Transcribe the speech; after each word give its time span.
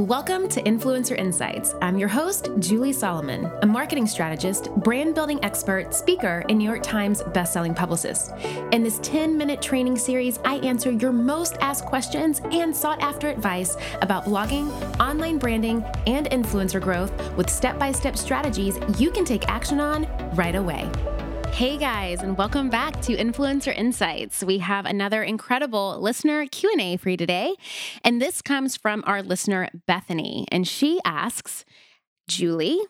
Welcome 0.00 0.48
to 0.48 0.62
Influencer 0.62 1.14
Insights. 1.18 1.74
I'm 1.82 1.98
your 1.98 2.08
host, 2.08 2.48
Julie 2.58 2.94
Solomon, 2.94 3.52
a 3.60 3.66
marketing 3.66 4.06
strategist, 4.06 4.70
brand 4.76 5.14
building 5.14 5.38
expert, 5.44 5.92
speaker, 5.92 6.42
and 6.48 6.56
New 6.56 6.64
York 6.64 6.82
Times 6.82 7.20
bestselling 7.20 7.76
publicist. 7.76 8.32
In 8.72 8.82
this 8.82 8.98
10 9.02 9.36
minute 9.36 9.60
training 9.60 9.98
series, 9.98 10.38
I 10.42 10.54
answer 10.60 10.90
your 10.90 11.12
most 11.12 11.58
asked 11.60 11.84
questions 11.84 12.40
and 12.50 12.74
sought 12.74 13.02
after 13.02 13.28
advice 13.28 13.76
about 14.00 14.24
blogging, 14.24 14.70
online 14.98 15.36
branding, 15.36 15.84
and 16.06 16.30
influencer 16.30 16.80
growth 16.80 17.12
with 17.36 17.50
step 17.50 17.78
by 17.78 17.92
step 17.92 18.16
strategies 18.16 18.78
you 18.98 19.10
can 19.10 19.26
take 19.26 19.46
action 19.50 19.80
on 19.80 20.06
right 20.34 20.54
away. 20.54 20.90
Hey 21.52 21.76
guys, 21.76 22.22
and 22.22 22.38
welcome 22.38 22.70
back 22.70 23.00
to 23.02 23.16
Influencer 23.16 23.76
Insights. 23.76 24.42
We 24.42 24.58
have 24.58 24.86
another 24.86 25.22
incredible 25.22 26.00
listener 26.00 26.46
Q&A 26.46 26.96
for 26.96 27.10
you 27.10 27.16
today, 27.16 27.54
and 28.02 28.20
this 28.20 28.40
comes 28.40 28.76
from 28.76 29.04
our 29.06 29.22
listener 29.22 29.68
Bethany, 29.86 30.46
and 30.50 30.66
she 30.66 31.00
asks, 31.04 31.64
"Julie, 32.28 32.80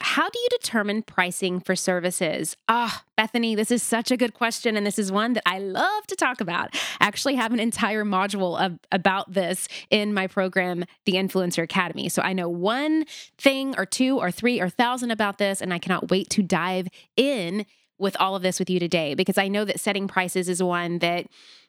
how 0.00 0.28
do 0.28 0.38
you 0.38 0.48
determine 0.50 1.02
pricing 1.02 1.58
for 1.60 1.74
services? 1.74 2.56
Ah, 2.68 3.02
oh, 3.02 3.10
Bethany, 3.16 3.54
this 3.54 3.70
is 3.70 3.82
such 3.82 4.10
a 4.10 4.16
good 4.16 4.34
question. 4.34 4.76
And 4.76 4.86
this 4.86 4.98
is 4.98 5.10
one 5.10 5.32
that 5.34 5.42
I 5.46 5.58
love 5.58 6.06
to 6.08 6.16
talk 6.16 6.40
about. 6.40 6.74
I 7.00 7.06
actually 7.06 7.36
have 7.36 7.52
an 7.52 7.60
entire 7.60 8.04
module 8.04 8.60
of, 8.60 8.78
about 8.92 9.32
this 9.32 9.68
in 9.88 10.12
my 10.12 10.26
program, 10.26 10.84
The 11.06 11.14
Influencer 11.14 11.62
Academy. 11.62 12.10
So 12.10 12.20
I 12.20 12.34
know 12.34 12.48
one 12.48 13.06
thing 13.38 13.74
or 13.78 13.86
two 13.86 14.18
or 14.18 14.30
three 14.30 14.60
or 14.60 14.68
thousand 14.68 15.12
about 15.12 15.38
this, 15.38 15.62
and 15.62 15.72
I 15.72 15.78
cannot 15.78 16.10
wait 16.10 16.28
to 16.30 16.42
dive 16.42 16.88
in 17.16 17.64
with 17.98 18.16
all 18.20 18.36
of 18.36 18.42
this 18.42 18.58
with 18.58 18.70
you 18.70 18.78
today 18.78 19.14
because 19.14 19.38
I 19.38 19.48
know 19.48 19.64
that 19.64 19.80
setting 19.80 20.08
prices 20.08 20.48
is 20.48 20.62
one 20.62 20.98
that 20.98 21.26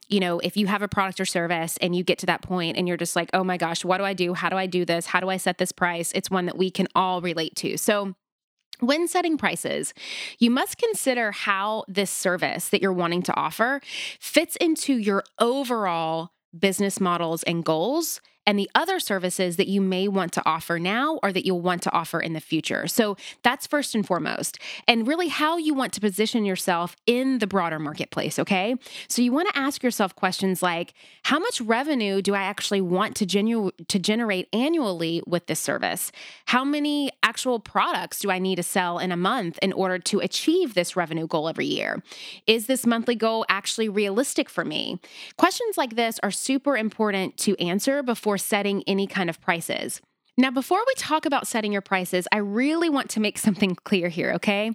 you 0.09 0.21
know, 0.21 0.39
if 0.39 0.55
you 0.55 0.67
have 0.67 0.81
a 0.81 0.87
product 0.87 1.19
or 1.19 1.25
service 1.25 1.77
and 1.81 1.95
you 1.95 2.03
get 2.03 2.17
to 2.19 2.25
that 2.27 2.41
point 2.41 2.77
and 2.77 2.87
you're 2.87 2.97
just 2.97 3.15
like, 3.15 3.29
oh 3.33 3.43
my 3.43 3.57
gosh, 3.57 3.83
what 3.83 3.97
do 3.97 4.05
I 4.05 4.13
do? 4.13 4.33
How 4.33 4.49
do 4.49 4.55
I 4.55 4.65
do 4.65 4.85
this? 4.85 5.07
How 5.07 5.19
do 5.19 5.29
I 5.29 5.37
set 5.37 5.57
this 5.57 5.73
price? 5.73 6.11
It's 6.13 6.31
one 6.31 6.45
that 6.45 6.57
we 6.57 6.71
can 6.71 6.87
all 6.95 7.21
relate 7.21 7.55
to. 7.57 7.77
So, 7.77 8.15
when 8.79 9.07
setting 9.07 9.37
prices, 9.37 9.93
you 10.37 10.51
must 10.51 10.77
consider 10.77 11.31
how 11.31 11.83
this 11.87 12.11
service 12.11 12.69
that 12.69 12.79
you're 12.79 12.93
wanting 12.93 13.23
to 13.23 13.35
offer 13.35 13.81
fits 14.19 14.55
into 14.57 14.93
your 14.93 15.23
overall 15.39 16.29
business 16.57 16.99
models 16.99 17.41
and 17.43 17.65
goals 17.65 18.21
and 18.47 18.57
the 18.57 18.69
other 18.73 18.99
services 18.99 19.57
that 19.57 19.67
you 19.67 19.81
may 19.81 20.07
want 20.07 20.31
to 20.31 20.41
offer 20.45 20.79
now 20.79 21.19
or 21.21 21.31
that 21.31 21.45
you'll 21.45 21.61
want 21.61 21.83
to 21.83 21.91
offer 21.91 22.19
in 22.19 22.33
the 22.33 22.39
future. 22.39 22.87
So 22.87 23.17
that's 23.43 23.67
first 23.67 23.93
and 23.93 24.07
foremost, 24.07 24.57
and 24.87 25.07
really 25.07 25.27
how 25.27 25.57
you 25.57 25.73
want 25.73 25.93
to 25.93 26.01
position 26.01 26.45
yourself 26.45 26.95
in 27.05 27.39
the 27.39 27.47
broader 27.47 27.77
marketplace, 27.77 28.39
okay? 28.39 28.75
So 29.09 29.21
you 29.21 29.33
want 29.33 29.49
to 29.49 29.57
ask 29.57 29.83
yourself 29.83 30.15
questions 30.15 30.63
like 30.63 30.93
how 31.23 31.37
much 31.37 31.59
revenue 31.61 32.21
do 32.21 32.33
I 32.33 32.41
actually 32.41 32.81
want 32.81 33.15
to 33.17 33.25
genu- 33.25 33.71
to 33.87 33.99
generate 33.99 34.47
annually 34.53 35.21
with 35.27 35.47
this 35.47 35.59
service? 35.59 36.11
How 36.45 36.63
many 36.63 37.11
actual 37.23 37.59
products 37.59 38.19
do 38.19 38.31
I 38.31 38.39
need 38.39 38.55
to 38.55 38.63
sell 38.63 38.97
in 38.97 39.11
a 39.11 39.17
month 39.17 39.59
in 39.61 39.73
order 39.73 39.99
to 39.99 40.19
achieve 40.19 40.73
this 40.73 40.95
revenue 40.95 41.27
goal 41.27 41.49
every 41.49 41.65
year? 41.65 42.01
Is 42.47 42.67
this 42.67 42.85
monthly 42.85 43.15
goal 43.15 43.45
actually 43.49 43.89
realistic 43.89 44.49
for 44.49 44.63
me? 44.63 44.99
Questions 45.35 45.77
like 45.77 45.97
this 45.97 46.17
are 46.23 46.31
super 46.31 46.77
important 46.77 47.35
to 47.37 47.61
answer 47.61 48.01
before 48.01 48.36
setting 48.37 48.83
any 48.87 49.07
kind 49.07 49.29
of 49.29 49.41
prices. 49.41 50.01
Now, 50.39 50.51
before 50.51 50.83
we 50.85 50.93
talk 50.95 51.25
about 51.25 51.47
setting 51.47 51.73
your 51.73 51.81
prices, 51.81 52.27
I 52.31 52.37
really 52.37 52.89
want 52.89 53.09
to 53.11 53.19
make 53.19 53.39
something 53.39 53.75
clear 53.83 54.07
here, 54.07 54.33
okay? 54.33 54.71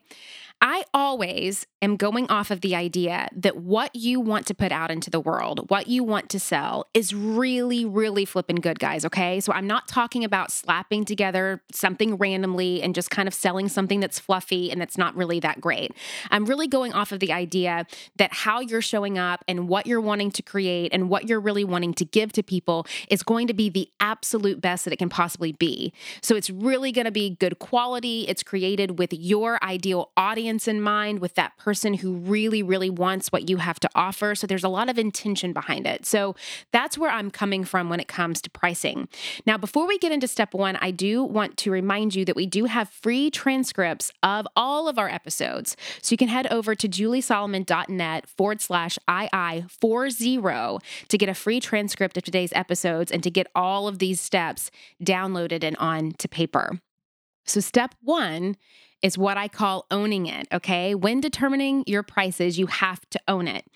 I 0.64 0.84
always 0.94 1.66
am 1.82 1.96
going 1.96 2.30
off 2.30 2.52
of 2.52 2.60
the 2.60 2.77
idea 2.77 3.28
that 3.34 3.56
what 3.56 3.96
you 3.96 4.20
want 4.20 4.46
to 4.46 4.55
put 4.55 4.70
out 4.70 4.92
into 4.92 5.10
the 5.10 5.18
world, 5.18 5.68
what 5.70 5.88
you 5.88 6.05
want 6.05 6.30
to 6.30 6.38
sell, 6.38 6.86
is 6.94 7.12
really, 7.12 7.84
really 7.84 8.24
flipping 8.24 8.55
good, 8.55 8.78
guys. 8.78 9.05
Okay. 9.05 9.40
So 9.40 9.52
I'm 9.52 9.66
not 9.66 9.88
talking 9.88 10.22
about 10.22 10.52
slapping 10.52 11.05
together 11.05 11.60
something 11.72 12.14
randomly 12.14 12.80
and 12.80 12.94
just 12.94 13.10
kind 13.10 13.27
of 13.27 13.34
selling 13.34 13.68
something 13.68 13.98
that's 13.98 14.20
fluffy 14.20 14.70
and 14.70 14.80
that's 14.80 14.96
not 14.96 15.16
really 15.16 15.40
that 15.40 15.60
great. 15.60 15.90
I'm 16.30 16.46
really 16.46 16.68
going 16.68 16.92
off 16.92 17.11
of 17.11 17.18
the 17.18 17.33
idea 17.33 17.84
that 18.14 18.33
how 18.33 18.61
you're 18.61 18.80
showing 18.80 19.18
up 19.18 19.42
and 19.48 19.68
what 19.68 19.89
you're 19.89 20.00
wanting 20.00 20.30
to 20.30 20.42
create 20.42 20.94
and 20.94 21.11
what 21.11 21.29
you're 21.29 21.40
really 21.40 21.64
wanting 21.64 21.92
to 21.94 22.05
give 22.05 22.30
to 22.34 22.42
people 22.44 22.86
is 23.11 23.24
going 23.24 23.48
to 23.48 23.55
be 23.55 23.68
the 23.68 23.89
absolute 23.98 24.61
best 24.61 24.84
that 24.84 24.92
it 24.92 24.98
can 24.98 25.08
possibly 25.08 25.50
be. 25.50 25.92
So 26.20 26.36
it's 26.36 26.50
really 26.50 26.92
going 26.92 27.06
to 27.06 27.11
be 27.11 27.30
good 27.30 27.58
quality. 27.58 28.27
It's 28.29 28.44
created 28.44 29.00
with 29.00 29.12
your 29.12 29.58
ideal 29.64 30.12
audience 30.17 30.52
in 30.68 30.80
mind, 30.80 31.18
with 31.18 31.35
that 31.35 31.57
person 31.57 31.73
person 31.83 31.95
who 31.95 32.13
really, 32.13 32.63
really 32.63 32.90
wants 32.90 33.33
what 33.33 33.48
you 33.48 33.57
have 33.57 33.80
to 33.80 33.89
offer. 33.95 34.35
So 34.35 34.46
there's 34.46 34.63
a 34.63 34.68
lot 34.68 34.89
of 34.89 34.98
intention 34.98 35.52
behind 35.52 35.86
it. 35.86 36.07
So 36.07 36.36
that's 36.70 36.96
where 36.96 37.11
I'm 37.11 37.30
coming 37.30 37.64
from 37.64 37.89
when 37.89 37.98
it 37.98 38.08
comes 38.08 38.40
to 38.42 38.51
pricing. 38.51 39.08
Now, 39.46 39.57
before 39.57 39.89
we 39.89 39.98
get 39.98 40.12
into 40.12 40.29
step 40.29 40.55
one, 40.55 40.77
I 40.77 40.91
do 40.91 41.24
want 41.24 41.57
to 41.57 41.70
remind 41.70 42.14
you 42.14 42.24
that 42.27 42.36
we 42.36 42.46
do 42.46 42.67
have 42.67 42.89
free 42.89 43.30
transcripts 43.30 44.12
of 44.23 44.46
all 44.55 44.86
of 44.86 44.98
our 44.98 45.08
episodes. 45.08 45.77
So 46.02 46.12
you 46.12 46.18
can 46.18 46.29
head 46.29 46.46
over 46.52 46.74
to 46.74 46.89
juliesolomon.net 46.89 48.29
forward 48.29 48.61
slash 48.61 48.98
II40 49.08 50.83
to 51.08 51.18
get 51.18 51.29
a 51.29 51.35
free 51.35 51.58
transcript 51.58 52.17
of 52.17 52.23
today's 52.23 52.52
episodes 52.52 53.11
and 53.11 53.23
to 53.23 53.30
get 53.30 53.46
all 53.55 53.89
of 53.89 53.98
these 53.98 54.20
steps 54.20 54.70
downloaded 55.02 55.64
and 55.64 55.77
on 55.79 56.12
to 56.18 56.29
paper. 56.29 56.79
So, 57.45 57.61
step 57.61 57.95
one 58.01 58.57
is 59.02 59.18
what 59.18 59.36
I 59.36 59.48
call 59.48 59.86
owning 59.90 60.27
it. 60.27 60.46
Okay. 60.52 60.95
When 60.95 61.20
determining 61.20 61.85
your 61.86 62.02
prices, 62.02 62.58
you 62.58 62.67
have 62.67 63.01
to 63.11 63.20
own 63.29 63.48
it. 63.48 63.67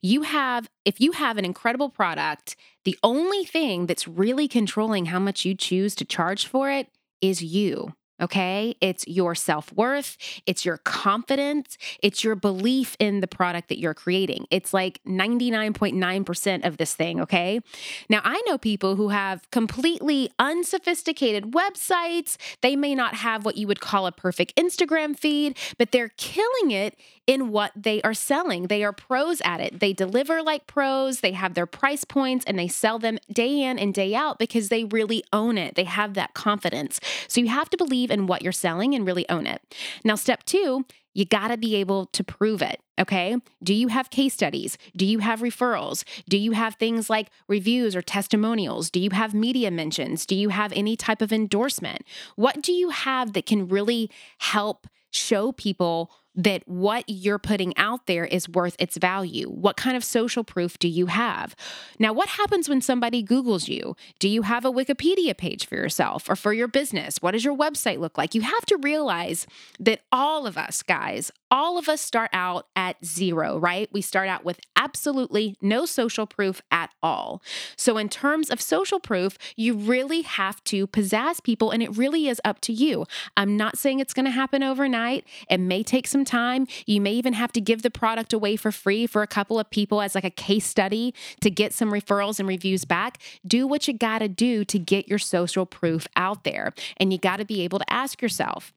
You 0.00 0.22
have, 0.22 0.68
if 0.84 1.00
you 1.00 1.12
have 1.12 1.36
an 1.38 1.44
incredible 1.44 1.90
product, 1.90 2.56
the 2.84 2.96
only 3.02 3.44
thing 3.44 3.86
that's 3.86 4.06
really 4.06 4.48
controlling 4.48 5.06
how 5.06 5.18
much 5.18 5.44
you 5.44 5.54
choose 5.54 5.94
to 5.96 6.04
charge 6.04 6.46
for 6.46 6.70
it 6.70 6.88
is 7.20 7.42
you. 7.42 7.94
Okay. 8.20 8.74
It's 8.80 9.06
your 9.06 9.34
self 9.34 9.72
worth, 9.72 10.16
it's 10.46 10.64
your 10.64 10.78
confidence, 10.78 11.76
it's 12.02 12.24
your 12.24 12.34
belief 12.34 12.96
in 12.98 13.20
the 13.20 13.26
product 13.26 13.68
that 13.68 13.78
you're 13.78 13.94
creating. 13.94 14.46
It's 14.50 14.72
like 14.72 15.00
99.9% 15.04 16.66
of 16.66 16.78
this 16.78 16.94
thing. 16.94 17.20
Okay. 17.20 17.60
Now, 18.08 18.20
I 18.24 18.42
know 18.46 18.56
people 18.56 18.96
who 18.96 19.10
have 19.10 19.50
completely 19.50 20.30
unsophisticated 20.38 21.52
websites. 21.52 22.36
They 22.62 22.74
may 22.76 22.94
not 22.94 23.16
have 23.16 23.44
what 23.44 23.56
you 23.56 23.66
would 23.66 23.80
call 23.80 24.06
a 24.06 24.12
perfect 24.12 24.56
Instagram 24.56 25.18
feed, 25.18 25.56
but 25.78 25.92
they're 25.92 26.12
killing 26.16 26.70
it 26.70 26.98
in 27.26 27.50
what 27.50 27.72
they 27.74 28.00
are 28.02 28.14
selling. 28.14 28.68
They 28.68 28.84
are 28.84 28.92
pros 28.92 29.40
at 29.44 29.60
it. 29.60 29.80
They 29.80 29.92
deliver 29.92 30.42
like 30.42 30.66
pros, 30.66 31.20
they 31.20 31.32
have 31.32 31.54
their 31.54 31.66
price 31.66 32.04
points, 32.04 32.44
and 32.44 32.58
they 32.58 32.68
sell 32.68 32.98
them 32.98 33.18
day 33.32 33.62
in 33.62 33.78
and 33.78 33.92
day 33.92 34.14
out 34.14 34.38
because 34.38 34.68
they 34.68 34.84
really 34.84 35.24
own 35.32 35.58
it. 35.58 35.74
They 35.74 35.84
have 35.84 36.14
that 36.14 36.34
confidence. 36.34 37.00
So 37.28 37.40
you 37.40 37.48
have 37.48 37.68
to 37.70 37.76
believe 37.76 38.05
in 38.10 38.26
what 38.26 38.42
you're 38.42 38.52
selling 38.52 38.94
and 38.94 39.06
really 39.06 39.28
own 39.28 39.46
it. 39.46 39.62
Now, 40.04 40.14
step 40.14 40.44
two, 40.44 40.84
you 41.14 41.24
got 41.24 41.48
to 41.48 41.56
be 41.56 41.76
able 41.76 42.06
to 42.06 42.22
prove 42.22 42.60
it. 42.60 42.80
Okay. 42.98 43.36
Do 43.62 43.72
you 43.72 43.88
have 43.88 44.10
case 44.10 44.34
studies? 44.34 44.76
Do 44.94 45.06
you 45.06 45.20
have 45.20 45.40
referrals? 45.40 46.04
Do 46.28 46.36
you 46.36 46.52
have 46.52 46.74
things 46.74 47.08
like 47.08 47.28
reviews 47.48 47.96
or 47.96 48.02
testimonials? 48.02 48.90
Do 48.90 49.00
you 49.00 49.10
have 49.10 49.32
media 49.32 49.70
mentions? 49.70 50.26
Do 50.26 50.36
you 50.36 50.50
have 50.50 50.72
any 50.72 50.94
type 50.94 51.22
of 51.22 51.32
endorsement? 51.32 52.02
What 52.36 52.60
do 52.60 52.72
you 52.72 52.90
have 52.90 53.32
that 53.32 53.46
can 53.46 53.66
really 53.66 54.10
help 54.38 54.86
show 55.10 55.52
people 55.52 56.10
that 56.36 56.62
what 56.66 57.04
you're 57.08 57.38
putting 57.38 57.76
out 57.76 58.06
there 58.06 58.24
is 58.24 58.48
worth 58.48 58.76
its 58.78 58.96
value. 58.96 59.48
What 59.48 59.76
kind 59.76 59.96
of 59.96 60.04
social 60.04 60.44
proof 60.44 60.78
do 60.78 60.86
you 60.86 61.06
have? 61.06 61.56
Now, 61.98 62.12
what 62.12 62.28
happens 62.28 62.68
when 62.68 62.80
somebody 62.80 63.24
Googles 63.24 63.68
you? 63.68 63.96
Do 64.18 64.28
you 64.28 64.42
have 64.42 64.64
a 64.64 64.70
Wikipedia 64.70 65.36
page 65.36 65.66
for 65.66 65.76
yourself 65.76 66.28
or 66.28 66.36
for 66.36 66.52
your 66.52 66.68
business? 66.68 67.22
What 67.22 67.32
does 67.32 67.44
your 67.44 67.56
website 67.56 67.98
look 67.98 68.18
like? 68.18 68.34
You 68.34 68.42
have 68.42 68.66
to 68.66 68.76
realize 68.76 69.46
that 69.80 70.00
all 70.12 70.46
of 70.46 70.58
us, 70.58 70.82
guys, 70.82 71.32
all 71.50 71.78
of 71.78 71.88
us 71.88 72.00
start 72.00 72.30
out 72.32 72.66
at 72.74 73.04
zero, 73.04 73.58
right? 73.58 73.88
We 73.92 74.00
start 74.00 74.28
out 74.28 74.44
with 74.44 74.60
absolutely 74.74 75.56
no 75.60 75.86
social 75.86 76.26
proof 76.26 76.60
at 76.70 76.90
all. 77.02 77.42
So, 77.76 77.98
in 77.98 78.08
terms 78.08 78.50
of 78.50 78.60
social 78.60 79.00
proof, 79.00 79.38
you 79.56 79.74
really 79.74 80.22
have 80.22 80.62
to 80.64 80.86
pizzazz 80.86 81.42
people, 81.42 81.70
and 81.70 81.82
it 81.82 81.96
really 81.96 82.28
is 82.28 82.40
up 82.44 82.60
to 82.62 82.72
you. 82.72 83.06
I'm 83.36 83.56
not 83.56 83.78
saying 83.78 84.00
it's 84.00 84.14
going 84.14 84.24
to 84.24 84.30
happen 84.30 84.62
overnight. 84.62 85.24
It 85.50 85.58
may 85.58 85.82
take 85.82 86.06
some 86.06 86.24
time. 86.24 86.66
You 86.86 87.00
may 87.00 87.12
even 87.12 87.34
have 87.34 87.52
to 87.52 87.60
give 87.60 87.82
the 87.82 87.90
product 87.90 88.32
away 88.32 88.56
for 88.56 88.72
free 88.72 89.06
for 89.06 89.22
a 89.22 89.26
couple 89.26 89.58
of 89.58 89.70
people 89.70 90.00
as 90.00 90.14
like 90.14 90.24
a 90.24 90.30
case 90.30 90.66
study 90.66 91.14
to 91.40 91.50
get 91.50 91.72
some 91.72 91.92
referrals 91.92 92.38
and 92.38 92.48
reviews 92.48 92.84
back. 92.84 93.18
Do 93.46 93.66
what 93.66 93.86
you 93.88 93.94
got 93.94 94.18
to 94.18 94.28
do 94.28 94.64
to 94.64 94.78
get 94.78 95.08
your 95.08 95.18
social 95.18 95.66
proof 95.66 96.06
out 96.16 96.44
there. 96.44 96.72
And 96.96 97.12
you 97.12 97.18
got 97.18 97.36
to 97.38 97.44
be 97.44 97.62
able 97.62 97.78
to 97.78 97.92
ask 97.92 98.20
yourself, 98.22 98.72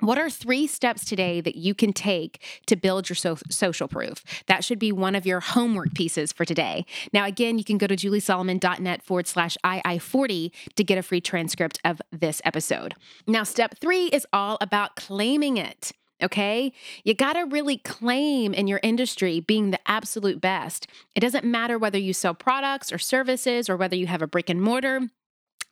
what 0.00 0.18
are 0.18 0.28
three 0.28 0.66
steps 0.66 1.04
today 1.04 1.40
that 1.40 1.56
you 1.56 1.74
can 1.74 1.92
take 1.92 2.42
to 2.66 2.76
build 2.76 3.08
your 3.08 3.16
so- 3.16 3.38
social 3.50 3.88
proof? 3.88 4.22
That 4.46 4.64
should 4.64 4.78
be 4.78 4.92
one 4.92 5.14
of 5.14 5.26
your 5.26 5.40
homework 5.40 5.94
pieces 5.94 6.32
for 6.32 6.44
today. 6.44 6.84
Now, 7.12 7.26
again, 7.26 7.58
you 7.58 7.64
can 7.64 7.78
go 7.78 7.86
to 7.86 7.96
juliesolomon.net 7.96 9.02
forward 9.02 9.26
slash 9.26 9.56
II40 9.64 10.50
to 10.76 10.84
get 10.84 10.98
a 10.98 11.02
free 11.02 11.20
transcript 11.20 11.78
of 11.84 12.02
this 12.10 12.42
episode. 12.44 12.94
Now, 13.26 13.44
step 13.44 13.78
three 13.78 14.06
is 14.06 14.26
all 14.32 14.58
about 14.60 14.96
claiming 14.96 15.56
it. 15.56 15.92
Okay. 16.22 16.72
You 17.02 17.14
got 17.14 17.34
to 17.34 17.42
really 17.42 17.76
claim 17.78 18.54
in 18.54 18.66
your 18.66 18.80
industry 18.82 19.40
being 19.40 19.70
the 19.70 19.80
absolute 19.86 20.40
best. 20.40 20.86
It 21.14 21.20
doesn't 21.20 21.44
matter 21.44 21.76
whether 21.76 21.98
you 21.98 22.12
sell 22.12 22.34
products 22.34 22.92
or 22.92 22.98
services 22.98 23.68
or 23.68 23.76
whether 23.76 23.96
you 23.96 24.06
have 24.06 24.22
a 24.22 24.26
brick 24.26 24.48
and 24.48 24.62
mortar 24.62 25.08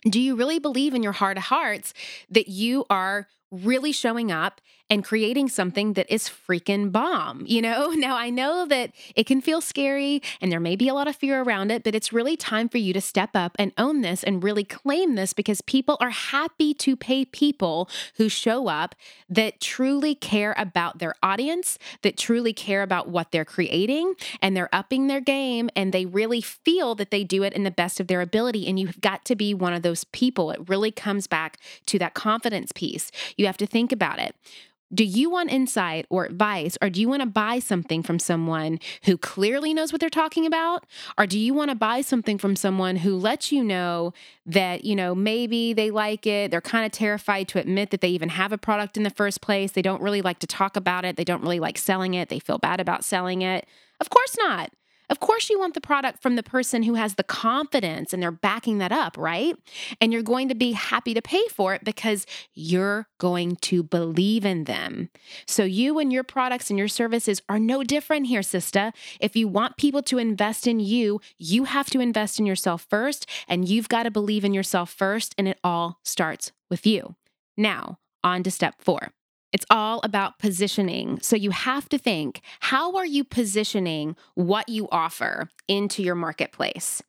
Do 0.03 0.21
you 0.21 0.35
really 0.35 0.59
believe 0.59 0.95
in 0.95 1.03
your 1.03 1.13
heart 1.13 1.37
of 1.37 1.45
hearts 1.45 1.95
that 2.29 2.49
you 2.49 2.85
are 2.91 3.29
really 3.53 3.93
showing 3.93 4.33
up 4.33 4.61
and 4.93 5.03
creating 5.03 5.49
something 5.49 5.95
that 5.95 6.05
is 6.13 6.29
freaking 6.29 6.93
bomb. 6.93 7.47
You 7.47 7.63
know, 7.63 7.89
now 7.95 8.15
I 8.15 8.29
know 8.29 8.67
that 8.67 8.93
it 9.17 9.25
can 9.25 9.41
feel 9.41 9.63
scary 9.63 10.21
and 10.39 10.53
there 10.53 10.61
may 10.61 10.77
be 10.77 10.87
a 10.87 10.93
lot 10.93 11.09
of 11.09 11.17
fear 11.17 11.41
around 11.41 11.71
it, 11.71 11.83
but 11.83 11.95
it's 11.95 12.13
really 12.13 12.37
time 12.37 12.69
for 12.69 12.77
you 12.77 12.93
to 12.93 13.01
step 13.01 13.31
up 13.33 13.57
and 13.59 13.73
own 13.79 14.03
this 14.03 14.23
and 14.23 14.45
really 14.45 14.65
claim 14.65 15.15
this 15.15 15.33
because 15.33 15.63
people 15.63 15.97
are 15.99 16.11
happy 16.11 16.75
to 16.75 16.95
pay 16.95 17.25
people 17.25 17.89
who 18.17 18.29
show 18.29 18.69
up 18.69 18.95
that 19.31 19.63
truly 19.63 20.15
care 20.15 20.55
about 20.59 20.99
their 20.99 21.15
audience, 21.23 21.79
that 22.03 22.19
truly 22.19 22.53
care 22.53 22.83
about 22.83 23.09
what 23.09 23.33
they're 23.33 23.47
creating, 23.47 24.13
and 24.43 24.55
they're 24.55 24.75
upping 24.75 25.07
their 25.07 25.23
game 25.23 25.71
and 25.75 25.95
they 25.95 26.05
really 26.05 26.43
feel 26.43 26.95
that 26.97 27.11
they 27.11 27.25
do 27.25 27.43
it 27.43 27.55
in 27.55 27.65
the 27.65 27.71
best 27.71 27.99
of 27.99 28.09
their 28.09 28.21
ability. 28.21 28.67
And 28.67 28.79
you've 28.79 29.01
got 29.01 29.25
to 29.25 29.35
be 29.35 29.55
one 29.55 29.73
of 29.73 29.81
those 29.81 30.05
people. 30.05 30.51
It 30.51 30.69
really 30.69 30.91
comes 30.91 31.27
back 31.27 31.57
to 31.87 31.99
that 31.99 32.13
confidence 32.13 32.73
piece. 32.73 33.11
You 33.39 33.47
have 33.47 33.57
to 33.57 33.67
think 33.67 33.91
about 33.91 34.19
it 34.19 34.37
do 34.95 35.05
you 35.05 35.31
want 35.31 35.51
insight 35.51 36.07
or 36.11 36.25
advice, 36.25 36.77
or 36.83 36.91
do 36.91 37.01
you 37.01 37.09
want 37.09 37.21
to 37.21 37.27
buy 37.27 37.59
something 37.59 38.03
from 38.03 38.19
someone 38.19 38.79
who 39.05 39.17
clearly 39.17 39.73
knows 39.73 39.93
what 39.93 40.01
they're 40.01 40.11
talking 40.11 40.47
about? 40.47 40.85
Or 41.17 41.27
do 41.27 41.39
you 41.39 41.55
want 41.55 41.71
to 41.71 41.75
buy 41.75 42.01
something 42.01 42.39
from 42.39 42.57
someone 42.57 42.97
who 42.97 43.17
lets 43.17 43.53
you 43.53 43.65
know 43.65 44.13
that, 44.47 44.85
you 44.85 44.95
know, 44.95 45.15
maybe 45.15 45.73
they 45.73 45.91
like 45.91 46.27
it, 46.27 46.51
they're 46.51 46.61
kind 46.61 46.85
of 46.85 46.93
terrified 46.93 47.49
to 47.49 47.59
admit 47.59 47.91
that 47.91 48.01
they 48.01 48.09
even 48.09 48.29
have 48.31 48.53
a 48.53 48.59
product 48.59 48.97
in 48.97 49.03
the 49.03 49.11
first 49.11 49.41
place, 49.41 49.73
they 49.73 49.83
don't 49.83 50.03
really 50.03 50.23
like 50.23 50.39
to 50.41 50.47
talk 50.47 50.77
about 50.77 51.05
it, 51.05 51.17
they 51.17 51.25
don't 51.25 51.43
really 51.43 51.61
like 51.61 51.79
selling 51.79 52.15
it, 52.15 52.29
they 52.29 52.39
feel 52.39 52.59
bad 52.59 52.81
about 52.81 53.05
selling 53.05 53.43
it? 53.43 53.67
Of 54.01 54.11
course 54.11 54.37
not. 54.39 54.71
Of 55.11 55.21
course, 55.21 55.51
you 55.51 55.59
want 55.59 55.75
the 55.75 55.81
product 55.81 56.23
from 56.23 56.37
the 56.37 56.43
person 56.43 56.85
who 56.85 56.95
has 56.95 57.17
the 57.17 57.23
confidence 57.23 58.13
and 58.13 58.23
they're 58.23 58.31
backing 58.31 58.79
that 58.79 58.93
up, 58.93 59.17
right? 59.19 59.55
And 60.01 60.13
you're 60.13 60.23
going 60.23 60.49
to 60.49 60.55
be 60.55 60.73
happy 60.73 61.13
to 61.15 61.23
pay 61.23 61.47
for 61.49 61.75
it 61.75 61.85
because 61.85 62.27
you're 62.55 63.09
going 63.19 63.57
to 63.57 63.83
believe 63.83 64.45
in 64.45 64.65
them. 64.65 65.11
So, 65.47 65.65
you 65.65 65.99
and 65.99 66.13
your 66.13 66.25
products 66.25 66.71
and 66.71 66.79
your 66.79 66.89
services 66.89 67.43
are 67.49 67.59
no 67.59 67.83
different 67.83 68.27
here, 68.27 68.43
sister. 68.43 68.93
If 69.21 69.37
you 69.37 69.49
want 69.49 69.77
people 69.77 70.03
to 70.05 70.19
invest 70.19 70.67
in 70.67 70.81
you, 70.81 71.21
you 71.39 71.65
have 71.65 71.91
to 71.91 72.01
invest 72.01 72.39
in 72.39 72.47
yourself 72.47 72.87
first, 72.89 73.29
and 73.49 73.69
you've 73.69 73.89
got 73.89 74.05
to 74.05 74.11
believe 74.11 74.45
in 74.45 74.55
yourself 74.55 74.91
first, 74.91 75.35
and 75.37 75.47
it 75.47 75.59
all 75.63 75.99
starts 76.05 76.53
with 76.71 76.87
you. 76.87 77.17
Now, 77.57 77.99
on 78.25 78.43
to 78.45 78.51
step 78.51 78.77
four. 78.79 79.13
It's 79.53 79.67
all 79.71 80.01
about 80.03 80.39
positioning. 80.39 81.21
So 81.21 81.37
you 81.37 81.51
have 81.51 81.89
to 81.91 81.99
think 81.99 82.41
how 82.61 82.97
are 82.97 83.07
you 83.07 83.23
positioning 83.23 84.17
what 84.35 84.69
you 84.69 84.89
offer 84.91 85.51
into 85.69 86.03
your 86.03 86.15
marketplace? 86.15 87.03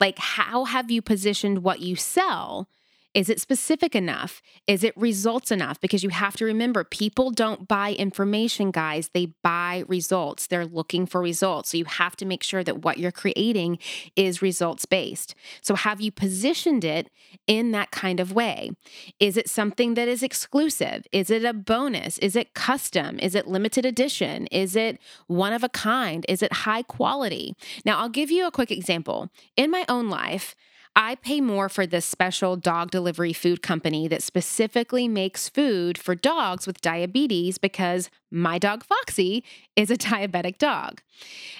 Like, 0.00 0.18
how 0.18 0.64
have 0.64 0.90
you 0.90 1.02
positioned 1.02 1.62
what 1.62 1.80
you 1.80 1.94
sell 1.96 2.68
is 3.14 3.30
it 3.30 3.40
specific 3.40 3.94
enough? 3.94 4.42
Is 4.66 4.82
it 4.82 4.96
results 4.96 5.52
enough? 5.52 5.80
Because 5.80 6.02
you 6.02 6.10
have 6.10 6.36
to 6.36 6.44
remember 6.44 6.82
people 6.82 7.30
don't 7.30 7.68
buy 7.68 7.92
information, 7.92 8.72
guys. 8.72 9.10
They 9.14 9.26
buy 9.42 9.84
results. 9.86 10.48
They're 10.48 10.66
looking 10.66 11.06
for 11.06 11.20
results. 11.20 11.70
So 11.70 11.76
you 11.76 11.84
have 11.84 12.16
to 12.16 12.26
make 12.26 12.42
sure 12.42 12.64
that 12.64 12.82
what 12.82 12.98
you're 12.98 13.12
creating 13.12 13.78
is 14.16 14.42
results 14.42 14.84
based. 14.84 15.36
So 15.60 15.76
have 15.76 16.00
you 16.00 16.10
positioned 16.10 16.84
it 16.84 17.08
in 17.46 17.70
that 17.70 17.92
kind 17.92 18.18
of 18.18 18.32
way? 18.32 18.72
Is 19.20 19.36
it 19.36 19.48
something 19.48 19.94
that 19.94 20.08
is 20.08 20.24
exclusive? 20.24 21.06
Is 21.12 21.30
it 21.30 21.44
a 21.44 21.52
bonus? 21.52 22.18
Is 22.18 22.34
it 22.34 22.54
custom? 22.54 23.20
Is 23.20 23.36
it 23.36 23.46
limited 23.46 23.86
edition? 23.86 24.48
Is 24.48 24.74
it 24.74 24.98
one 25.28 25.52
of 25.52 25.62
a 25.62 25.68
kind? 25.68 26.26
Is 26.28 26.42
it 26.42 26.52
high 26.52 26.82
quality? 26.82 27.54
Now, 27.84 28.00
I'll 28.00 28.08
give 28.08 28.32
you 28.32 28.46
a 28.46 28.50
quick 28.50 28.72
example. 28.72 29.30
In 29.56 29.70
my 29.70 29.84
own 29.88 30.10
life, 30.10 30.56
I 30.96 31.16
pay 31.16 31.40
more 31.40 31.68
for 31.68 31.86
this 31.86 32.04
special 32.04 32.56
dog 32.56 32.90
delivery 32.90 33.32
food 33.32 33.62
company 33.62 34.06
that 34.08 34.22
specifically 34.22 35.08
makes 35.08 35.48
food 35.48 35.98
for 35.98 36.14
dogs 36.14 36.66
with 36.66 36.80
diabetes 36.80 37.58
because 37.58 38.10
my 38.30 38.58
dog 38.58 38.84
Foxy 38.84 39.42
is 39.74 39.90
a 39.90 39.96
diabetic 39.96 40.58
dog. 40.58 41.00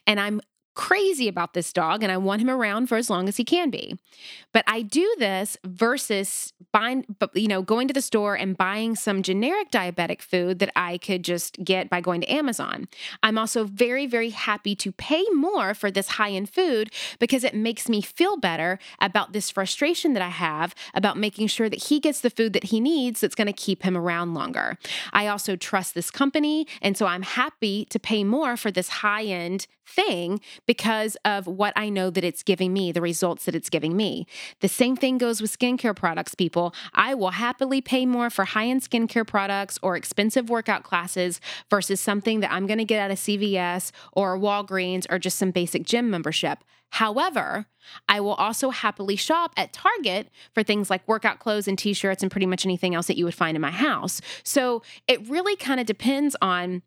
And 0.07 0.21
I'm 0.21 0.41
crazy 0.75 1.29
about 1.29 1.55
this 1.55 1.73
dog 1.73 2.03
and 2.03 2.11
I 2.11 2.17
want 2.17 2.43
him 2.43 2.51
around 2.51 2.89
for 2.89 2.97
as 2.97 3.09
long 3.09 3.29
as 3.29 3.37
he 3.37 3.45
can 3.45 3.71
be. 3.71 3.99
But 4.53 4.65
I 4.67 4.83
do 4.83 5.15
this 5.19 5.57
versus 5.65 6.53
buying, 6.73 7.05
you 7.35 7.49
know, 7.49 7.63
going 7.63 7.89
to 7.89 7.95
the 7.95 8.03
store 8.03 8.35
and 8.35 8.57
buying 8.57 8.97
some 8.97 9.23
generic 9.23 9.71
diabetic 9.71 10.21
food 10.21 10.59
that 10.59 10.73
I 10.77 10.99
could 10.99 11.25
just 11.25 11.63
get 11.65 11.89
by 11.89 12.01
going 12.01 12.21
to 12.23 12.33
Amazon. 12.33 12.89
I'm 13.23 13.39
also 13.39 13.65
very, 13.65 14.07
very 14.07 14.31
happy 14.31 14.75
to 14.77 14.93
pay 14.93 15.25
more 15.33 15.75
for 15.75 15.91
this 15.91 16.09
high 16.09 16.31
end 16.31 16.51
food 16.51 16.93
because 17.19 17.45
it 17.45 17.55
makes 17.55 17.89
me 17.89 18.01
feel 18.01 18.37
better 18.37 18.79
about 19.01 19.33
this 19.33 19.51
frustration 19.51 20.13
that 20.15 20.23
I 20.23 20.29
have 20.29 20.75
about 20.95 21.17
making 21.17 21.49
sure 21.49 21.69
that 21.69 21.85
he 21.85 22.01
gets 22.01 22.21
the 22.21 22.31
food 22.31 22.53
that 22.53 22.65
he 22.65 22.81
needs 22.81 23.21
that's 23.21 23.35
going 23.35 23.47
to 23.47 23.53
keep 23.53 23.83
him 23.83 23.97
around 23.97 24.35
longer. 24.35 24.79
I 25.13 25.27
also 25.27 25.57
trust 25.57 25.95
this 25.95 26.11
company. 26.11 26.67
And 26.83 26.97
so 26.97 27.07
I'm 27.07 27.23
happy 27.23 27.85
to 27.87 27.99
pay 27.99 28.25
more 28.25 28.57
for 28.57 28.71
this 28.71 28.89
high 28.89 29.25
end 29.25 29.67
thing 29.87 30.41
because 30.67 31.17
of 31.25 31.47
what 31.47 31.73
I 31.77 31.89
know 31.89 32.11
that 32.11 32.25
it's 32.25 32.43
giving 32.43 32.73
me, 32.73 32.93
the 32.93 33.01
results 33.01 33.45
that 33.45 33.55
it's 33.55 33.71
giving 33.71 33.97
me. 33.97 34.27
The 34.61 34.69
same 34.69 34.97
thing 34.97 35.19
goes 35.19 35.41
with 35.41 35.57
skincare 35.57 35.95
products, 35.95 36.35
people. 36.35 36.75
I 36.93 37.15
will 37.15 37.31
happily 37.31 37.81
pay 37.81 38.07
more 38.07 38.31
for 38.31 38.45
high 38.45 38.67
end 38.67 38.83
skincare 38.83 39.27
products 39.27 39.79
or 39.83 39.97
expensive 39.97 40.51
workout 40.51 40.83
classes 40.83 41.41
versus 41.71 42.01
something 42.01 42.41
that 42.41 42.53
I'm 42.53 42.67
going 42.67 42.79
to 42.79 42.85
get 42.85 43.01
at 43.01 43.11
a 43.11 43.15
CVS 43.15 43.91
or 44.13 44.39
Walgreens 44.39 45.07
or 45.11 45.19
just 45.19 45.39
some 45.39 45.51
basic 45.51 45.85
gym 45.85 46.11
membership. 46.11 46.59
However, 46.91 47.67
I 48.09 48.21
will 48.21 48.35
also 48.35 48.71
happily 48.71 49.17
shop 49.17 49.53
at 49.57 49.73
Target 49.73 50.29
for 50.53 50.63
things 50.63 50.91
like 50.91 51.07
workout 51.09 51.41
clothes 51.41 51.67
and 51.67 51.77
t 51.77 51.93
shirts 51.93 52.23
and 52.23 52.31
pretty 52.31 52.47
much 52.47 52.65
anything 52.65 52.95
else 52.95 53.09
that 53.09 53.17
you 53.17 53.25
would 53.25 53.35
find 53.35 53.57
in 53.57 53.61
my 53.61 53.73
house. 53.73 54.21
So 54.45 54.83
it 55.09 55.29
really 55.29 55.57
kind 55.57 55.81
of 55.81 55.87
depends 55.87 56.37
on 56.41 56.83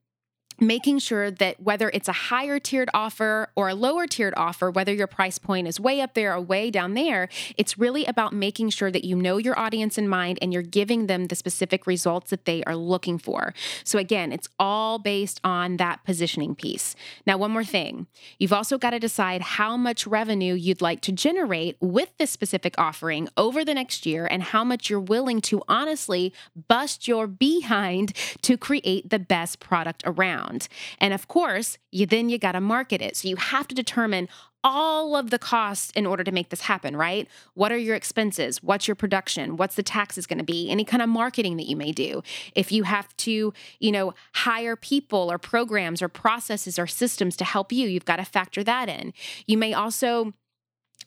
making 0.60 1.00
sure 1.00 1.30
that 1.30 1.62
whether 1.62 1.90
it's 1.94 2.08
a 2.08 2.14
higher 2.14 2.60
tiered 2.60 2.90
offer 2.94 3.50
or 3.56 3.70
a 3.70 3.76
lower 3.76 4.08
tiered 4.08 4.34
offer, 4.36 4.72
whether 4.72 4.94
your 4.94 5.08
price 5.08 5.38
point 5.38 5.68
is 5.68 5.80
way 5.80 6.02
up 6.02 6.14
there 6.14 6.34
or 6.34 6.42
way 6.42 6.72
down 6.72 6.94
there, 6.94 7.30
it's 7.58 7.78
really 7.78 8.06
about 8.06 8.34
making 8.34 8.70
sure 8.70 8.92
that 8.92 9.04
you 9.04 9.16
know 9.16 9.38
your 9.38 9.58
audience 9.58 9.98
in 9.98 10.08
mind 10.08 10.40
and 10.42 10.52
you're 10.52 10.64
giving 10.64 11.08
them 11.08 11.26
the 11.26 11.36
specific 11.36 11.86
results 11.86 12.32
that 12.32 12.46
they 12.46 12.64
are 12.64 12.76
looking 12.76 13.18
for. 13.18 13.54
So, 13.84 14.00
again, 14.00 14.32
it's 14.32 14.50
all 14.60 14.98
based 15.00 15.40
on 15.44 15.78
that 15.78 16.04
positioning 16.04 16.56
piece. 16.56 16.96
Now, 17.26 17.38
one 17.38 17.52
more 17.52 17.64
thing 17.64 18.08
you've 18.40 18.54
also 18.54 18.78
got 18.78 18.92
to 18.92 19.00
decide 19.00 19.42
how 19.42 19.78
much 19.78 20.08
revenue 20.08 20.54
you'd 20.54 20.82
like 20.82 21.02
to 21.02 21.12
generate 21.12 21.78
with 21.80 22.18
this 22.18 22.32
specific 22.32 22.74
offering 22.78 23.30
over 23.38 23.64
the 23.64 23.74
next 23.74 24.06
year 24.06 24.28
and 24.30 24.42
how 24.42 24.64
much 24.64 24.90
you're 24.90 25.00
willing 25.00 25.42
to 25.42 25.62
honestly 25.68 26.34
bust 26.68 27.08
your 27.08 27.28
behind 27.48 28.14
to 28.42 28.58
create 28.58 29.10
the 29.10 29.20
best 29.20 29.60
product 29.60 30.02
around 30.06 30.47
around. 30.48 30.68
And 31.00 31.14
of 31.14 31.28
course, 31.28 31.78
you 31.92 32.06
then 32.06 32.30
you 32.30 32.38
got 32.38 32.54
to 32.54 32.62
market 32.62 33.02
it. 33.02 33.16
So 33.16 33.28
you 33.28 33.36
have 33.36 33.68
to 33.68 33.76
determine 33.76 34.28
all 34.64 35.16
of 35.16 35.30
the 35.30 35.40
costs 35.40 35.92
in 35.92 36.06
order 36.06 36.24
to 36.24 36.32
make 36.32 36.50
this 36.50 36.62
happen, 36.62 36.96
right? 36.96 37.28
What 37.54 37.72
are 37.72 37.78
your 37.78 37.96
expenses? 37.96 38.62
What's 38.62 38.88
your 38.88 38.96
production? 38.96 39.56
What's 39.56 39.76
the 39.76 39.84
taxes 39.84 40.28
going 40.28 40.40
to 40.40 40.44
be? 40.44 40.70
Any 40.70 40.84
kind 40.84 41.02
of 41.02 41.08
marketing 41.08 41.58
that 41.58 41.68
you 41.68 41.76
may 41.78 41.92
do. 41.92 42.22
If 42.54 42.72
you 42.72 42.84
have 42.84 43.16
to, 43.18 43.54
you 43.80 43.92
know, 43.92 44.14
hire 44.34 44.76
people 44.76 45.32
or 45.32 45.38
programs 45.38 46.02
or 46.02 46.10
processes 46.10 46.78
or 46.78 46.88
systems 46.88 47.38
to 47.38 47.46
help 47.46 47.72
you, 47.72 47.88
you've 47.88 48.06
got 48.06 48.18
to 48.18 48.26
factor 48.26 48.64
that 48.64 48.90
in. 48.90 49.14
You 49.46 49.58
may 49.58 49.74
also 49.74 50.34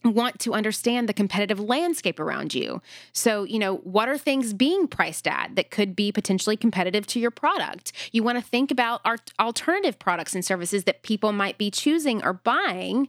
want 0.04 0.38
to 0.40 0.54
understand 0.54 1.09
the 1.09 1.12
competitive 1.12 1.61
landscape 1.61 2.19
around 2.19 2.54
you. 2.54 2.80
So, 3.12 3.45
you 3.45 3.59
know, 3.59 3.76
what 3.78 4.09
are 4.09 4.16
things 4.16 4.54
being 4.54 4.87
priced 4.87 5.26
at 5.26 5.54
that 5.57 5.71
could 5.71 5.95
be 5.95 6.11
potentially 6.11 6.57
competitive 6.57 7.07
to 7.09 7.21
your 7.21 7.30
product? 7.30 7.92
You 8.12 8.23
want 8.23 8.38
to 8.38 8.45
think 8.45 8.71
about 8.71 9.00
our 9.04 9.19
alternative 9.38 9.99
products 9.99 10.35
and 10.35 10.45
services 10.45 10.85
that 10.85 11.02
people 11.02 11.33
might 11.33 11.59
be 11.59 11.71
choosing 11.71 12.25
or 12.25 12.33
buying 12.33 13.09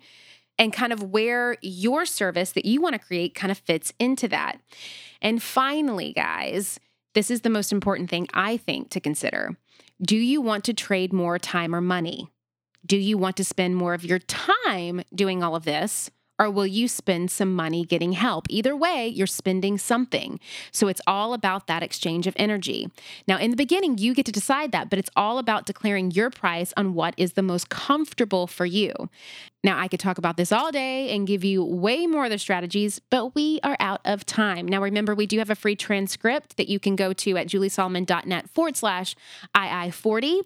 and 0.59 0.73
kind 0.73 0.93
of 0.93 1.01
where 1.01 1.57
your 1.61 2.05
service 2.05 2.51
that 2.51 2.65
you 2.65 2.81
want 2.81 2.93
to 2.93 2.99
create 2.99 3.33
kind 3.33 3.51
of 3.51 3.57
fits 3.57 3.93
into 3.97 4.27
that. 4.27 4.59
And 5.21 5.41
finally, 5.41 6.13
guys, 6.13 6.79
this 7.13 7.31
is 7.31 7.41
the 7.41 7.49
most 7.49 7.71
important 7.71 8.09
thing 8.09 8.27
I 8.33 8.57
think 8.57 8.89
to 8.91 8.99
consider. 8.99 9.57
Do 10.01 10.17
you 10.17 10.41
want 10.41 10.63
to 10.65 10.73
trade 10.73 11.13
more 11.13 11.39
time 11.39 11.73
or 11.73 11.81
money? 11.81 12.29
Do 12.85 12.97
you 12.97 13.17
want 13.17 13.37
to 13.37 13.43
spend 13.43 13.75
more 13.75 13.93
of 13.93 14.03
your 14.03 14.19
time 14.19 15.03
doing 15.13 15.43
all 15.43 15.55
of 15.55 15.63
this? 15.63 16.09
Or 16.41 16.49
will 16.49 16.65
you 16.65 16.87
spend 16.87 17.29
some 17.29 17.53
money 17.53 17.85
getting 17.85 18.13
help? 18.13 18.47
Either 18.49 18.75
way, 18.75 19.07
you're 19.07 19.27
spending 19.27 19.77
something. 19.77 20.39
So 20.71 20.87
it's 20.87 21.01
all 21.05 21.35
about 21.35 21.67
that 21.67 21.83
exchange 21.83 22.25
of 22.25 22.33
energy. 22.35 22.89
Now, 23.27 23.37
in 23.37 23.51
the 23.51 23.55
beginning, 23.55 23.99
you 23.99 24.15
get 24.15 24.25
to 24.25 24.31
decide 24.31 24.71
that, 24.71 24.89
but 24.89 24.97
it's 24.97 25.11
all 25.15 25.37
about 25.37 25.67
declaring 25.67 26.09
your 26.09 26.31
price 26.31 26.73
on 26.75 26.95
what 26.95 27.13
is 27.15 27.33
the 27.33 27.43
most 27.43 27.69
comfortable 27.69 28.47
for 28.47 28.65
you. 28.65 28.91
Now, 29.63 29.77
I 29.77 29.87
could 29.87 29.99
talk 29.99 30.17
about 30.17 30.37
this 30.37 30.51
all 30.51 30.71
day 30.71 31.13
and 31.13 31.27
give 31.27 31.43
you 31.43 31.63
way 31.63 32.07
more 32.07 32.25
of 32.25 32.31
the 32.31 32.39
strategies, 32.39 32.99
but 33.11 33.35
we 33.35 33.59
are 33.63 33.77
out 33.79 34.01
of 34.05 34.25
time. 34.25 34.67
Now, 34.67 34.81
remember, 34.81 35.13
we 35.13 35.27
do 35.27 35.37
have 35.37 35.51
a 35.51 35.55
free 35.55 35.75
transcript 35.75 36.57
that 36.57 36.67
you 36.67 36.79
can 36.79 36.95
go 36.95 37.13
to 37.13 37.37
at 37.37 37.45
juliesolomon.net 37.45 38.49
forward 38.49 38.75
slash 38.75 39.15
II40. 39.55 40.41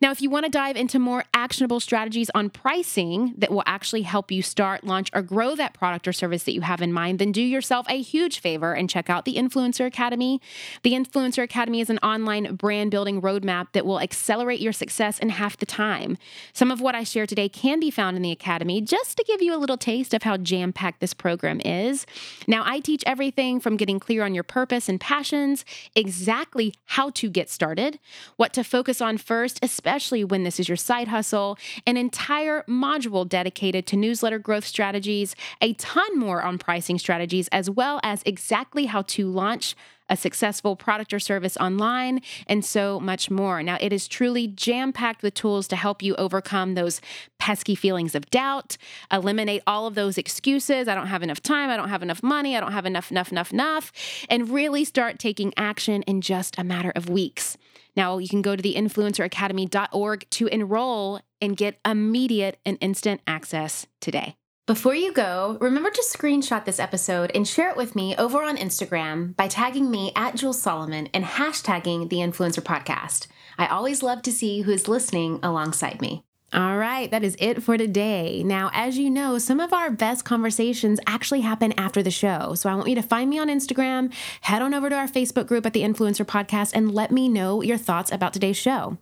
Now, 0.00 0.12
if 0.12 0.22
you 0.22 0.30
want 0.30 0.44
to 0.44 0.50
dive 0.50 0.76
into 0.76 1.00
more 1.00 1.24
actionable 1.34 1.80
strategies 1.80 2.30
on 2.36 2.50
pricing 2.50 3.34
that 3.36 3.50
will 3.50 3.64
actually 3.66 4.02
help 4.02 4.30
you 4.30 4.42
start, 4.42 4.84
launch, 4.84 5.10
or 5.12 5.22
grow 5.22 5.56
that 5.56 5.74
product 5.74 6.06
or 6.06 6.12
service 6.12 6.44
that 6.44 6.52
you 6.52 6.60
have 6.60 6.80
in 6.80 6.92
mind, 6.92 7.18
then 7.18 7.32
do 7.32 7.42
yourself 7.42 7.84
a 7.88 8.00
huge 8.00 8.38
favor 8.38 8.74
and 8.74 8.88
check 8.88 9.10
out 9.10 9.24
the 9.24 9.34
Influencer 9.34 9.86
Academy. 9.86 10.40
The 10.84 10.92
Influencer 10.92 11.42
Academy 11.42 11.80
is 11.80 11.90
an 11.90 11.98
online 11.98 12.54
brand 12.54 12.92
building 12.92 13.20
roadmap 13.20 13.72
that 13.72 13.84
will 13.84 13.98
accelerate 13.98 14.60
your 14.60 14.72
success 14.72 15.18
in 15.18 15.30
half 15.30 15.56
the 15.56 15.66
time. 15.66 16.16
Some 16.52 16.70
of 16.70 16.80
what 16.80 16.94
I 16.94 17.02
share 17.02 17.26
today 17.26 17.48
can 17.48 17.80
be 17.80 17.90
found 17.90 18.16
in 18.16 18.22
the 18.22 18.30
Academy 18.30 18.51
Academy 18.52 18.82
just 18.82 19.16
to 19.16 19.24
give 19.24 19.40
you 19.40 19.54
a 19.54 19.56
little 19.56 19.78
taste 19.78 20.12
of 20.12 20.24
how 20.24 20.36
jam 20.36 20.74
packed 20.74 21.00
this 21.00 21.14
program 21.14 21.58
is. 21.64 22.04
Now, 22.46 22.62
I 22.66 22.80
teach 22.80 23.02
everything 23.06 23.60
from 23.60 23.78
getting 23.78 23.98
clear 23.98 24.22
on 24.24 24.34
your 24.34 24.44
purpose 24.44 24.90
and 24.90 25.00
passions, 25.00 25.64
exactly 25.96 26.74
how 26.84 27.08
to 27.10 27.30
get 27.30 27.48
started, 27.48 27.98
what 28.36 28.52
to 28.52 28.62
focus 28.62 29.00
on 29.00 29.16
first, 29.16 29.58
especially 29.62 30.22
when 30.22 30.42
this 30.42 30.60
is 30.60 30.68
your 30.68 30.76
side 30.76 31.08
hustle, 31.08 31.56
an 31.86 31.96
entire 31.96 32.62
module 32.68 33.26
dedicated 33.26 33.86
to 33.86 33.96
newsletter 33.96 34.38
growth 34.38 34.66
strategies, 34.66 35.34
a 35.62 35.72
ton 35.74 36.18
more 36.18 36.42
on 36.42 36.58
pricing 36.58 36.98
strategies, 36.98 37.48
as 37.52 37.70
well 37.70 38.00
as 38.02 38.22
exactly 38.26 38.84
how 38.84 39.00
to 39.00 39.30
launch 39.30 39.74
a 40.12 40.16
successful 40.16 40.76
product 40.76 41.14
or 41.14 41.18
service 41.18 41.56
online, 41.56 42.20
and 42.46 42.62
so 42.62 43.00
much 43.00 43.30
more. 43.30 43.62
Now, 43.62 43.78
it 43.80 43.94
is 43.94 44.06
truly 44.06 44.46
jam 44.46 44.92
packed 44.92 45.22
with 45.22 45.32
tools 45.32 45.66
to 45.68 45.76
help 45.76 46.02
you 46.02 46.14
overcome 46.16 46.74
those 46.74 47.00
pesky 47.38 47.74
feelings 47.74 48.14
of 48.14 48.28
doubt, 48.28 48.76
eliminate 49.10 49.62
all 49.66 49.86
of 49.86 49.94
those 49.94 50.18
excuses. 50.18 50.86
I 50.86 50.94
don't 50.94 51.06
have 51.06 51.22
enough 51.22 51.42
time. 51.42 51.70
I 51.70 51.78
don't 51.78 51.88
have 51.88 52.02
enough 52.02 52.22
money. 52.22 52.54
I 52.54 52.60
don't 52.60 52.72
have 52.72 52.84
enough, 52.84 53.10
enough, 53.10 53.32
enough, 53.32 53.52
enough, 53.52 53.90
and 54.28 54.50
really 54.50 54.84
start 54.84 55.18
taking 55.18 55.54
action 55.56 56.02
in 56.02 56.20
just 56.20 56.58
a 56.58 56.64
matter 56.64 56.92
of 56.94 57.08
weeks. 57.08 57.56
Now, 57.96 58.18
you 58.18 58.28
can 58.28 58.42
go 58.42 58.54
to 58.54 58.62
the 58.62 58.74
influenceracademy.org 58.74 60.26
to 60.28 60.46
enroll 60.48 61.20
and 61.40 61.56
get 61.56 61.78
immediate 61.86 62.58
and 62.66 62.76
instant 62.82 63.22
access 63.26 63.86
today. 64.00 64.36
Before 64.64 64.94
you 64.94 65.12
go, 65.12 65.58
remember 65.60 65.90
to 65.90 66.04
screenshot 66.08 66.64
this 66.64 66.78
episode 66.78 67.32
and 67.34 67.48
share 67.48 67.70
it 67.70 67.76
with 67.76 67.96
me 67.96 68.14
over 68.14 68.44
on 68.44 68.56
Instagram 68.56 69.34
by 69.34 69.48
tagging 69.48 69.90
me 69.90 70.12
at 70.14 70.36
Jules 70.36 70.62
Solomon 70.62 71.08
and 71.12 71.24
hashtagging 71.24 72.08
the 72.08 72.18
Influencer 72.18 72.60
Podcast. 72.60 73.26
I 73.58 73.66
always 73.66 74.04
love 74.04 74.22
to 74.22 74.30
see 74.30 74.60
who's 74.60 74.86
listening 74.86 75.40
alongside 75.42 76.00
me. 76.00 76.22
All 76.52 76.76
right, 76.76 77.10
that 77.10 77.24
is 77.24 77.34
it 77.40 77.60
for 77.60 77.76
today. 77.76 78.44
Now, 78.44 78.70
as 78.72 78.96
you 78.98 79.10
know, 79.10 79.38
some 79.38 79.58
of 79.58 79.72
our 79.72 79.90
best 79.90 80.24
conversations 80.24 81.00
actually 81.08 81.40
happen 81.40 81.72
after 81.76 82.00
the 82.00 82.12
show. 82.12 82.54
So 82.54 82.70
I 82.70 82.76
want 82.76 82.88
you 82.88 82.94
to 82.94 83.02
find 83.02 83.28
me 83.28 83.40
on 83.40 83.48
Instagram, 83.48 84.14
head 84.42 84.62
on 84.62 84.74
over 84.74 84.88
to 84.88 84.94
our 84.94 85.08
Facebook 85.08 85.48
group 85.48 85.66
at 85.66 85.72
the 85.72 85.82
Influencer 85.82 86.24
Podcast, 86.24 86.72
and 86.72 86.94
let 86.94 87.10
me 87.10 87.28
know 87.28 87.62
your 87.62 87.78
thoughts 87.78 88.12
about 88.12 88.32
today's 88.32 88.58
show. 88.58 88.96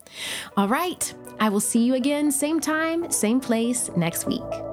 All 0.57 0.69
right, 0.69 1.12
I 1.38 1.50
will 1.50 1.61
see 1.61 1.85
you 1.85 1.95
again, 1.95 2.33
same 2.33 2.61
time, 2.61 3.11
same 3.11 3.40
place 3.40 3.90
next 3.95 4.26
week. 4.26 4.70